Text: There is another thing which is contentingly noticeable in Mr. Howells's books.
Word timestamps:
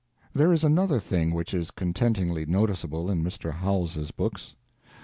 There 0.33 0.51
is 0.51 0.63
another 0.63 0.99
thing 0.99 1.31
which 1.31 1.53
is 1.53 1.69
contentingly 1.69 2.47
noticeable 2.47 3.11
in 3.11 3.23
Mr. 3.23 3.51
Howells's 3.53 4.09
books. 4.09 4.55